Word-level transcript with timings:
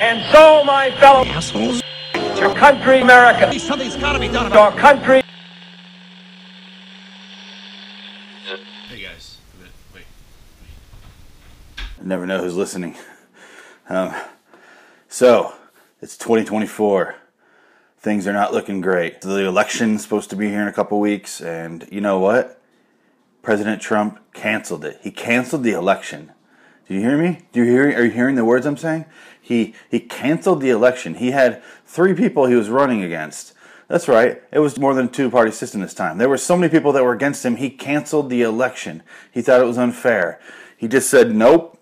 And 0.00 0.24
so, 0.32 0.64
my 0.64 0.90
fellow 0.92 1.26
Assholes. 1.26 1.82
your 2.38 2.54
country, 2.54 3.02
America, 3.02 3.58
Something's 3.60 3.96
got 3.96 4.14
to 4.14 4.18
be 4.18 4.28
done 4.28 4.50
your 4.50 4.72
country, 4.72 5.20
Hey 8.88 9.02
guys, 9.02 9.36
wait. 9.94 10.04
I 11.76 12.02
never 12.02 12.24
know 12.24 12.42
who's 12.42 12.56
listening. 12.56 12.96
Um, 13.90 14.14
so, 15.08 15.52
it's 16.00 16.16
2024. 16.16 17.14
Things 17.98 18.26
are 18.26 18.32
not 18.32 18.54
looking 18.54 18.80
great. 18.80 19.20
The 19.20 19.46
election's 19.46 20.02
supposed 20.02 20.30
to 20.30 20.36
be 20.36 20.48
here 20.48 20.62
in 20.62 20.68
a 20.68 20.72
couple 20.72 20.98
weeks, 20.98 21.42
and 21.42 21.86
you 21.92 22.00
know 22.00 22.18
what? 22.18 22.58
President 23.42 23.82
Trump 23.82 24.18
canceled 24.32 24.86
it. 24.86 24.98
He 25.02 25.10
canceled 25.10 25.62
the 25.62 25.72
election. 25.72 26.32
Do 26.90 26.96
you 26.96 27.02
hear 27.02 27.16
me? 27.16 27.42
Do 27.52 27.62
you 27.62 27.70
hear? 27.70 27.84
Are 27.96 28.04
you 28.04 28.10
hearing 28.10 28.34
the 28.34 28.44
words 28.44 28.66
I'm 28.66 28.76
saying? 28.76 29.04
He 29.40 29.76
he 29.88 30.00
canceled 30.00 30.60
the 30.60 30.70
election. 30.70 31.14
He 31.14 31.30
had 31.30 31.62
three 31.86 32.14
people 32.14 32.46
he 32.46 32.56
was 32.56 32.68
running 32.68 33.04
against. 33.04 33.52
That's 33.86 34.08
right. 34.08 34.42
It 34.50 34.58
was 34.58 34.76
more 34.76 34.92
than 34.92 35.06
a 35.06 35.08
two-party 35.08 35.52
system 35.52 35.82
this 35.82 35.94
time. 35.94 36.18
There 36.18 36.28
were 36.28 36.36
so 36.36 36.56
many 36.56 36.68
people 36.68 36.90
that 36.94 37.04
were 37.04 37.12
against 37.12 37.44
him. 37.46 37.56
He 37.56 37.70
canceled 37.70 38.28
the 38.28 38.42
election. 38.42 39.04
He 39.30 39.40
thought 39.40 39.60
it 39.60 39.66
was 39.66 39.78
unfair. 39.78 40.40
He 40.76 40.88
just 40.88 41.08
said, 41.08 41.32
"Nope, 41.32 41.78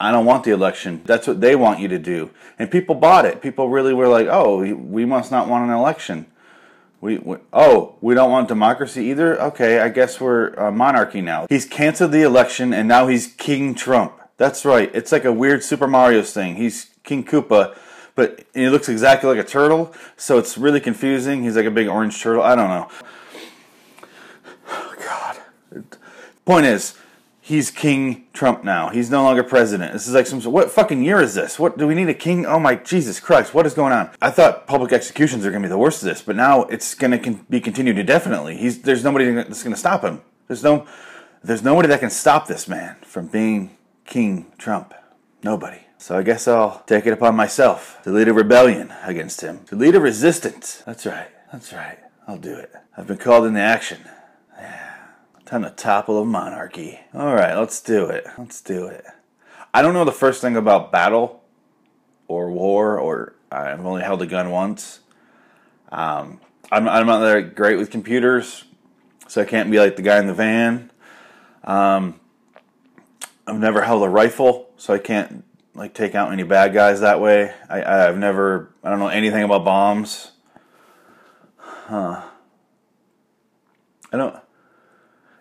I 0.00 0.10
don't 0.10 0.26
want 0.26 0.42
the 0.42 0.50
election. 0.50 1.02
That's 1.04 1.28
what 1.28 1.40
they 1.40 1.54
want 1.54 1.78
you 1.78 1.86
to 1.86 1.98
do." 2.00 2.30
And 2.58 2.68
people 2.68 2.96
bought 2.96 3.26
it. 3.26 3.40
People 3.40 3.68
really 3.68 3.94
were 3.94 4.08
like, 4.08 4.26
"Oh, 4.28 4.58
we- 4.58 4.72
we 4.72 5.04
must 5.04 5.30
not 5.30 5.46
want 5.48 5.70
an 5.70 5.76
election." 5.76 6.26
We, 7.00 7.18
we 7.18 7.36
oh 7.52 7.94
we 8.00 8.16
don't 8.16 8.32
want 8.32 8.48
democracy 8.48 9.04
either. 9.04 9.40
Okay, 9.40 9.78
I 9.78 9.88
guess 9.88 10.20
we're 10.20 10.48
a 10.54 10.72
monarchy 10.72 11.20
now. 11.20 11.46
He's 11.48 11.64
canceled 11.64 12.10
the 12.10 12.22
election 12.22 12.74
and 12.74 12.88
now 12.88 13.06
he's 13.06 13.28
King 13.28 13.76
Trump. 13.76 14.17
That's 14.38 14.64
right. 14.64 14.90
It's 14.94 15.12
like 15.12 15.24
a 15.24 15.32
weird 15.32 15.62
Super 15.62 15.86
Mario's 15.86 16.32
thing. 16.32 16.54
He's 16.54 16.90
King 17.02 17.24
Koopa, 17.24 17.76
but 18.14 18.44
he 18.54 18.68
looks 18.68 18.88
exactly 18.88 19.28
like 19.28 19.44
a 19.44 19.48
turtle, 19.48 19.92
so 20.16 20.38
it's 20.38 20.56
really 20.56 20.80
confusing. 20.80 21.42
He's 21.42 21.56
like 21.56 21.66
a 21.66 21.70
big 21.70 21.88
orange 21.88 22.22
turtle. 22.22 22.42
I 22.42 22.54
don't 22.54 22.68
know. 22.68 22.88
Oh 24.68 24.94
God. 25.04 25.38
Point 26.44 26.66
is, 26.66 26.96
he's 27.40 27.72
King 27.72 28.26
Trump 28.32 28.62
now. 28.62 28.90
He's 28.90 29.10
no 29.10 29.24
longer 29.24 29.42
president. 29.42 29.92
This 29.92 30.06
is 30.06 30.14
like 30.14 30.28
some 30.28 30.40
what 30.42 30.70
fucking 30.70 31.02
year 31.02 31.20
is 31.20 31.34
this? 31.34 31.58
What 31.58 31.76
do 31.76 31.88
we 31.88 31.96
need 31.96 32.08
a 32.08 32.14
king? 32.14 32.46
Oh 32.46 32.60
my 32.60 32.76
Jesus 32.76 33.18
Christ! 33.18 33.54
What 33.54 33.66
is 33.66 33.74
going 33.74 33.92
on? 33.92 34.10
I 34.22 34.30
thought 34.30 34.68
public 34.68 34.92
executions 34.92 35.44
are 35.44 35.50
going 35.50 35.62
to 35.62 35.68
be 35.68 35.70
the 35.70 35.78
worst 35.78 36.02
of 36.02 36.08
this, 36.08 36.22
but 36.22 36.36
now 36.36 36.62
it's 36.64 36.94
going 36.94 37.10
to 37.10 37.18
con- 37.18 37.44
be 37.50 37.60
continued 37.60 37.98
indefinitely. 37.98 38.56
He's 38.56 38.82
there's 38.82 39.02
nobody 39.02 39.32
that's 39.32 39.64
going 39.64 39.74
to 39.74 39.80
stop 39.80 40.02
him. 40.02 40.22
There's 40.46 40.62
no 40.62 40.86
there's 41.42 41.62
nobody 41.62 41.88
that 41.88 41.98
can 42.00 42.10
stop 42.10 42.46
this 42.46 42.68
man 42.68 42.96
from 43.02 43.26
being 43.26 43.77
King 44.08 44.50
Trump. 44.56 44.94
Nobody. 45.42 45.80
So 45.98 46.16
I 46.16 46.22
guess 46.22 46.48
I'll 46.48 46.82
take 46.86 47.04
it 47.04 47.12
upon 47.12 47.36
myself 47.36 47.98
to 48.04 48.10
lead 48.10 48.28
a 48.28 48.32
rebellion 48.32 48.90
against 49.04 49.42
him, 49.42 49.64
to 49.66 49.76
lead 49.76 49.94
a 49.94 50.00
resistance. 50.00 50.82
That's 50.86 51.04
right. 51.04 51.28
That's 51.52 51.74
right. 51.74 51.98
I'll 52.26 52.38
do 52.38 52.54
it. 52.56 52.72
I've 52.96 53.06
been 53.06 53.18
called 53.18 53.44
into 53.44 53.60
action. 53.60 54.00
Yeah. 54.58 54.94
Time 55.44 55.62
to 55.62 55.70
topple 55.70 56.22
a 56.22 56.24
monarchy. 56.24 57.00
All 57.12 57.34
right, 57.34 57.54
let's 57.54 57.82
do 57.82 58.06
it. 58.06 58.26
Let's 58.38 58.62
do 58.62 58.86
it. 58.86 59.04
I 59.74 59.82
don't 59.82 59.92
know 59.92 60.04
the 60.04 60.12
first 60.12 60.40
thing 60.40 60.56
about 60.56 60.90
battle 60.90 61.44
or 62.28 62.50
war, 62.50 62.98
or 62.98 63.34
I've 63.52 63.84
only 63.84 64.02
held 64.02 64.22
a 64.22 64.26
gun 64.26 64.50
once. 64.50 65.00
Um, 65.92 66.40
I'm, 66.72 66.88
I'm 66.88 67.06
not 67.06 67.20
that 67.20 67.54
great 67.54 67.76
with 67.76 67.90
computers, 67.90 68.64
so 69.26 69.42
I 69.42 69.44
can't 69.44 69.70
be 69.70 69.78
like 69.78 69.96
the 69.96 70.02
guy 70.02 70.18
in 70.18 70.26
the 70.26 70.34
van. 70.34 70.90
Um, 71.64 72.20
I've 73.48 73.58
never 73.58 73.80
held 73.80 74.02
a 74.02 74.08
rifle, 74.10 74.68
so 74.76 74.92
I 74.92 74.98
can't 74.98 75.42
like 75.74 75.94
take 75.94 76.14
out 76.14 76.32
any 76.32 76.42
bad 76.42 76.74
guys 76.74 77.00
that 77.00 77.18
way. 77.18 77.54
I, 77.70 77.82
I've 77.82 78.18
never, 78.18 78.74
I 78.84 78.90
don't 78.90 78.98
know 78.98 79.08
anything 79.08 79.42
about 79.42 79.64
bombs. 79.64 80.32
Huh. 81.56 82.24
I 84.12 84.16
don't. 84.18 84.36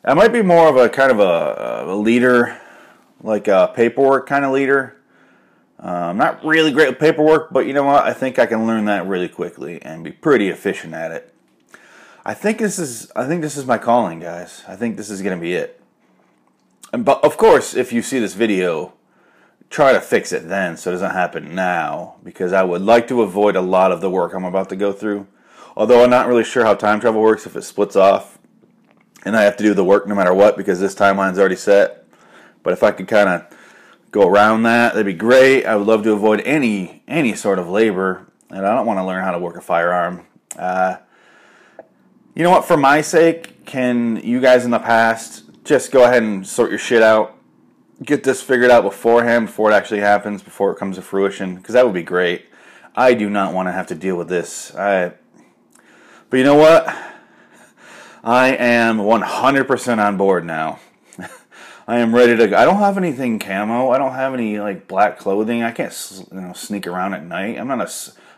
I 0.05 0.13
might 0.13 0.31
be 0.31 0.41
more 0.41 0.69
of 0.69 0.77
a 0.77 0.87
kind 0.87 1.11
of 1.11 1.19
a, 1.19 1.91
a 1.91 1.95
leader, 1.95 2.57
like 3.21 3.49
a 3.49 3.73
paperwork 3.75 4.25
kind 4.25 4.45
of 4.45 4.53
leader. 4.53 4.95
Uh, 5.77 5.87
I'm 5.87 6.17
not 6.17 6.45
really 6.45 6.71
great 6.71 6.87
with 6.87 6.99
paperwork, 6.99 7.51
but 7.51 7.67
you 7.67 7.73
know 7.73 7.83
what? 7.83 8.05
I 8.05 8.13
think 8.13 8.39
I 8.39 8.45
can 8.45 8.65
learn 8.65 8.85
that 8.85 9.05
really 9.05 9.27
quickly 9.27 9.81
and 9.81 10.01
be 10.01 10.13
pretty 10.13 10.47
efficient 10.47 10.93
at 10.93 11.11
it. 11.11 11.33
I 12.25 12.33
think 12.33 12.59
this 12.59 12.79
is 12.79 13.11
I 13.17 13.27
think 13.27 13.41
this 13.41 13.57
is 13.57 13.65
my 13.65 13.77
calling, 13.77 14.21
guys. 14.21 14.63
I 14.65 14.77
think 14.77 14.95
this 14.95 15.09
is 15.09 15.21
going 15.21 15.37
to 15.37 15.41
be 15.41 15.55
it. 15.55 15.81
But 16.91 17.23
of 17.23 17.37
course, 17.37 17.75
if 17.75 17.91
you 17.91 18.01
see 18.01 18.19
this 18.19 18.33
video, 18.33 18.93
try 19.69 19.93
to 19.93 20.01
fix 20.01 20.31
it 20.31 20.47
then 20.47 20.77
so 20.77 20.91
it 20.91 20.93
doesn't 20.93 21.11
happen 21.11 21.53
now 21.53 22.15
because 22.23 22.53
I 22.53 22.63
would 22.63 22.81
like 22.81 23.07
to 23.09 23.21
avoid 23.21 23.55
a 23.55 23.61
lot 23.61 23.91
of 23.91 24.01
the 24.01 24.09
work 24.09 24.33
I'm 24.33 24.45
about 24.45 24.69
to 24.69 24.75
go 24.75 24.93
through. 24.93 25.27
Although 25.75 26.03
I'm 26.03 26.09
not 26.09 26.27
really 26.27 26.43
sure 26.43 26.63
how 26.63 26.73
time 26.73 26.99
travel 26.99 27.21
works 27.21 27.45
if 27.45 27.55
it 27.55 27.63
splits 27.63 27.95
off 27.95 28.37
and 29.25 29.35
I 29.35 29.43
have 29.43 29.57
to 29.57 29.63
do 29.63 29.73
the 29.73 29.83
work 29.83 30.07
no 30.07 30.15
matter 30.15 30.33
what 30.33 30.55
because 30.57 30.79
this 30.79 30.95
timeline's 30.95 31.37
already 31.37 31.57
set. 31.57 32.05
But 32.63 32.73
if 32.73 32.83
I 32.83 32.91
could 32.91 33.07
kind 33.07 33.29
of 33.29 33.45
go 34.11 34.27
around 34.27 34.63
that, 34.63 34.93
that'd 34.93 35.05
be 35.05 35.13
great. 35.13 35.65
I 35.65 35.75
would 35.75 35.87
love 35.87 36.03
to 36.03 36.13
avoid 36.13 36.41
any 36.41 37.03
any 37.07 37.35
sort 37.35 37.59
of 37.59 37.69
labor, 37.69 38.27
and 38.49 38.65
I 38.65 38.75
don't 38.75 38.85
want 38.85 38.99
to 38.99 39.05
learn 39.05 39.23
how 39.23 39.31
to 39.31 39.39
work 39.39 39.57
a 39.57 39.61
firearm. 39.61 40.25
Uh, 40.57 40.97
you 42.35 42.43
know 42.43 42.51
what? 42.51 42.65
For 42.65 42.77
my 42.77 43.01
sake, 43.01 43.65
can 43.65 44.17
you 44.23 44.39
guys 44.39 44.65
in 44.65 44.71
the 44.71 44.79
past 44.79 45.43
just 45.67 45.91
go 45.91 46.05
ahead 46.05 46.23
and 46.23 46.47
sort 46.47 46.69
your 46.69 46.79
shit 46.79 47.03
out? 47.03 47.35
Get 48.01 48.23
this 48.23 48.41
figured 48.41 48.71
out 48.71 48.83
beforehand, 48.83 49.47
before 49.47 49.71
it 49.71 49.73
actually 49.73 49.99
happens, 49.99 50.41
before 50.41 50.71
it 50.71 50.77
comes 50.77 50.95
to 50.95 51.01
fruition, 51.01 51.55
because 51.55 51.73
that 51.73 51.85
would 51.85 51.93
be 51.93 52.03
great. 52.03 52.45
I 52.95 53.13
do 53.13 53.29
not 53.29 53.53
want 53.53 53.67
to 53.67 53.71
have 53.71 53.87
to 53.87 53.95
deal 53.95 54.15
with 54.15 54.29
this. 54.29 54.73
I, 54.75 55.13
but 56.29 56.37
you 56.37 56.43
know 56.43 56.55
what? 56.55 56.87
I 58.23 58.49
am 58.55 58.97
100% 58.97 60.05
on 60.05 60.17
board 60.17 60.45
now. 60.45 60.79
I 61.87 61.99
am 61.99 62.13
ready 62.13 62.35
to 62.35 62.47
go. 62.47 62.57
I 62.57 62.65
don't 62.65 62.79
have 62.79 62.97
anything 62.97 63.39
camo. 63.39 63.89
I 63.89 63.97
don't 63.97 64.13
have 64.13 64.33
any 64.33 64.59
like 64.59 64.87
black 64.87 65.19
clothing. 65.19 65.63
I 65.63 65.71
can't 65.71 66.27
you 66.31 66.41
know 66.41 66.53
sneak 66.53 66.87
around 66.87 67.13
at 67.13 67.25
night. 67.25 67.57
I'm 67.57 67.67
not 67.67 67.81
a. 67.81 67.89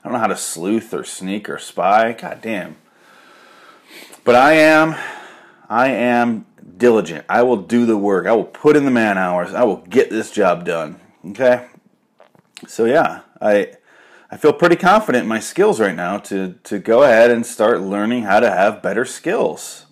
I 0.03 0.07
don't 0.07 0.13
know 0.13 0.19
how 0.19 0.27
to 0.27 0.37
sleuth 0.37 0.93
or 0.93 1.03
sneak 1.03 1.49
or 1.49 1.57
spy. 1.57 2.13
God 2.13 2.39
damn. 2.41 2.77
But 4.23 4.35
I 4.35 4.53
am 4.53 4.95
I 5.69 5.89
am 5.89 6.45
diligent. 6.77 7.25
I 7.29 7.43
will 7.43 7.57
do 7.57 7.85
the 7.85 7.97
work. 7.97 8.25
I 8.25 8.33
will 8.33 8.43
put 8.43 8.75
in 8.75 8.85
the 8.85 8.91
man 8.91 9.17
hours. 9.17 9.53
I 9.53 9.63
will 9.63 9.77
get 9.77 10.09
this 10.09 10.31
job 10.31 10.65
done. 10.65 10.99
Okay? 11.25 11.67
So 12.67 12.85
yeah, 12.85 13.21
I 13.39 13.73
I 14.31 14.37
feel 14.37 14.53
pretty 14.53 14.75
confident 14.75 15.23
in 15.23 15.29
my 15.29 15.39
skills 15.39 15.79
right 15.79 15.95
now 15.95 16.17
to, 16.19 16.53
to 16.63 16.77
go 16.77 17.01
ahead 17.01 17.31
and 17.31 17.43
start 17.43 17.81
learning 17.81 18.23
how 18.23 18.39
to 18.39 18.49
have 18.49 18.81
better 18.81 19.03
skills. 19.03 19.87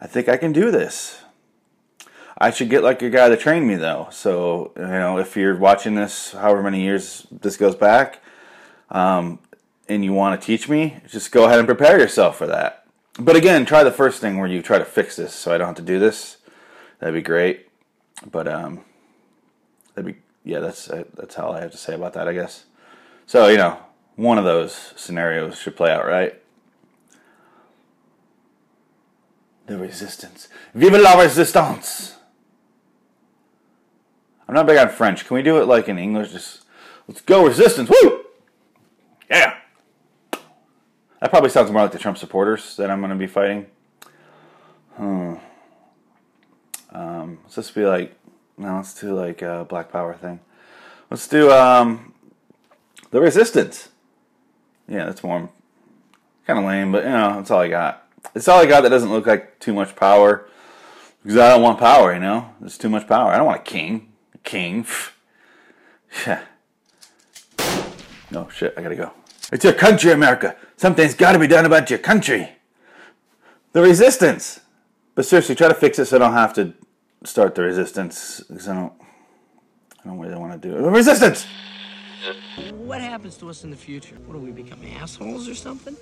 I 0.00 0.08
think 0.08 0.28
I 0.28 0.36
can 0.36 0.52
do 0.52 0.72
this. 0.72 1.22
I 2.36 2.50
should 2.50 2.68
get 2.68 2.82
like 2.82 3.00
a 3.02 3.10
guy 3.10 3.28
to 3.28 3.36
train 3.36 3.64
me 3.64 3.76
though. 3.76 4.08
So, 4.10 4.72
you 4.76 4.82
know, 4.82 5.18
if 5.18 5.36
you're 5.36 5.56
watching 5.56 5.94
this, 5.94 6.32
however 6.32 6.64
many 6.64 6.82
years 6.82 7.28
this 7.30 7.56
goes 7.56 7.76
back, 7.76 8.20
um, 8.90 9.38
and 9.88 10.04
you 10.04 10.12
want 10.12 10.40
to 10.40 10.44
teach 10.44 10.68
me, 10.68 10.96
just 11.08 11.30
go 11.30 11.44
ahead 11.44 11.58
and 11.58 11.68
prepare 11.68 11.98
yourself 11.98 12.36
for 12.36 12.46
that. 12.46 12.83
But 13.18 13.36
again, 13.36 13.64
try 13.64 13.84
the 13.84 13.92
first 13.92 14.20
thing 14.20 14.38
where 14.38 14.48
you 14.48 14.60
try 14.60 14.78
to 14.78 14.84
fix 14.84 15.16
this 15.16 15.32
so 15.32 15.54
I 15.54 15.58
don't 15.58 15.68
have 15.68 15.76
to 15.76 15.82
do 15.82 15.98
this. 15.98 16.38
That'd 16.98 17.14
be 17.14 17.22
great. 17.22 17.68
But, 18.30 18.48
um, 18.48 18.84
that'd 19.94 20.14
be, 20.14 20.20
yeah, 20.44 20.60
that's, 20.60 20.86
that's 20.86 21.38
all 21.38 21.52
I 21.52 21.60
have 21.60 21.70
to 21.70 21.76
say 21.76 21.94
about 21.94 22.14
that, 22.14 22.28
I 22.28 22.32
guess. 22.32 22.64
So, 23.26 23.48
you 23.48 23.56
know, 23.56 23.78
one 24.16 24.38
of 24.38 24.44
those 24.44 24.92
scenarios 24.96 25.58
should 25.58 25.76
play 25.76 25.90
out, 25.90 26.06
right? 26.06 26.40
The 29.66 29.78
resistance. 29.78 30.48
Vive 30.74 31.00
la 31.00 31.18
resistance! 31.18 32.16
I'm 34.46 34.54
not 34.54 34.66
big 34.66 34.76
on 34.76 34.90
French. 34.90 35.26
Can 35.26 35.36
we 35.36 35.42
do 35.42 35.60
it 35.60 35.66
like 35.66 35.88
in 35.88 35.98
English? 35.98 36.32
Just, 36.32 36.64
let's 37.08 37.22
go 37.22 37.46
resistance! 37.46 37.88
Woo! 37.88 38.24
Yeah! 39.30 39.56
That 41.24 41.30
probably 41.30 41.48
sounds 41.48 41.70
more 41.70 41.80
like 41.80 41.92
the 41.92 41.98
Trump 41.98 42.18
supporters 42.18 42.76
that 42.76 42.90
I'm 42.90 43.00
going 43.00 43.08
to 43.08 43.16
be 43.16 43.26
fighting. 43.26 43.64
Hmm. 44.96 45.36
Um, 46.92 47.38
let's 47.42 47.54
just 47.54 47.74
be 47.74 47.86
like, 47.86 48.14
no, 48.58 48.76
let's 48.76 48.92
do 49.00 49.14
like 49.14 49.40
a 49.40 49.64
Black 49.66 49.90
Power 49.90 50.12
thing. 50.12 50.40
Let's 51.10 51.26
do, 51.26 51.50
um, 51.50 52.12
the 53.10 53.22
Resistance. 53.22 53.88
Yeah, 54.86 55.06
that's 55.06 55.24
more 55.24 55.48
kind 56.46 56.58
of 56.58 56.66
lame, 56.66 56.92
but 56.92 57.04
you 57.04 57.08
know, 57.10 57.36
that's 57.36 57.50
all 57.50 57.60
I 57.60 57.68
got. 57.68 58.06
It's 58.34 58.46
all 58.46 58.60
I 58.60 58.66
got 58.66 58.82
that 58.82 58.90
doesn't 58.90 59.10
look 59.10 59.26
like 59.26 59.58
too 59.60 59.72
much 59.72 59.96
power. 59.96 60.46
Because 61.22 61.38
I 61.38 61.48
don't 61.48 61.62
want 61.62 61.78
power, 61.78 62.12
you 62.12 62.20
know? 62.20 62.50
There's 62.60 62.76
too 62.76 62.90
much 62.90 63.08
power. 63.08 63.32
I 63.32 63.38
don't 63.38 63.46
want 63.46 63.60
a 63.60 63.64
king. 63.64 64.12
A 64.34 64.38
king. 64.38 64.86
Yeah. 66.26 66.42
No, 68.30 68.46
shit, 68.50 68.74
I 68.76 68.82
gotta 68.82 68.94
go. 68.94 69.10
It's 69.50 69.64
your 69.64 69.72
country, 69.72 70.12
America. 70.12 70.54
Something's 70.76 71.14
gotta 71.14 71.38
be 71.38 71.46
done 71.46 71.64
about 71.64 71.90
your 71.90 71.98
country. 71.98 72.50
The 73.72 73.82
resistance. 73.82 74.60
But 75.14 75.24
seriously, 75.24 75.54
try 75.54 75.68
to 75.68 75.74
fix 75.74 75.98
it 75.98 76.06
so 76.06 76.16
I 76.16 76.18
don't 76.18 76.32
have 76.32 76.52
to 76.54 76.74
start 77.24 77.54
the 77.54 77.62
resistance. 77.62 78.42
Because 78.48 78.68
I 78.68 78.74
don't, 78.74 78.92
I 80.04 80.08
don't 80.08 80.18
really 80.18 80.36
want 80.36 80.60
to 80.60 80.68
do 80.68 80.76
it. 80.76 80.80
Resistance! 80.90 81.46
What 82.72 83.00
happens 83.00 83.36
to 83.38 83.50
us 83.50 83.64
in 83.64 83.70
the 83.70 83.76
future? 83.76 84.16
What 84.26 84.34
do 84.34 84.40
we 84.40 84.50
become 84.50 84.80
assholes 85.00 85.48
or 85.48 85.54
something? 85.54 85.96